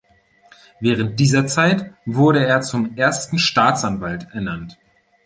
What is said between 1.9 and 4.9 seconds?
wurde er zum Ersten Staatsanwalt ernannt.